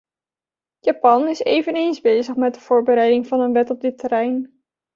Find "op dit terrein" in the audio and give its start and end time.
3.69-4.61